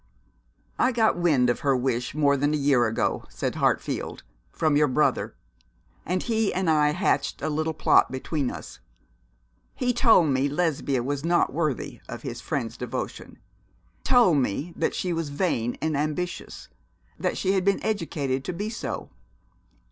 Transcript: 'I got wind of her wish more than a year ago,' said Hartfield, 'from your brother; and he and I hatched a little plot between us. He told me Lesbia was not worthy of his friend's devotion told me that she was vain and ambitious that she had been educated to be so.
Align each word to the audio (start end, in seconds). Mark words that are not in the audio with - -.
'I 0.79 0.93
got 0.93 1.15
wind 1.19 1.47
of 1.47 1.59
her 1.59 1.77
wish 1.77 2.15
more 2.15 2.35
than 2.35 2.55
a 2.55 2.57
year 2.57 2.87
ago,' 2.87 3.25
said 3.29 3.53
Hartfield, 3.53 4.23
'from 4.51 4.75
your 4.75 4.87
brother; 4.87 5.35
and 6.07 6.23
he 6.23 6.51
and 6.51 6.71
I 6.71 6.89
hatched 6.89 7.39
a 7.43 7.49
little 7.51 7.75
plot 7.75 8.11
between 8.11 8.49
us. 8.49 8.79
He 9.75 9.93
told 9.93 10.29
me 10.29 10.49
Lesbia 10.49 11.03
was 11.03 11.23
not 11.23 11.53
worthy 11.53 12.01
of 12.09 12.23
his 12.23 12.41
friend's 12.41 12.77
devotion 12.77 13.37
told 14.03 14.39
me 14.39 14.73
that 14.75 14.95
she 14.95 15.13
was 15.13 15.29
vain 15.29 15.77
and 15.83 15.95
ambitious 15.95 16.67
that 17.19 17.37
she 17.37 17.51
had 17.51 17.63
been 17.63 17.77
educated 17.83 18.43
to 18.45 18.53
be 18.53 18.71
so. 18.71 19.11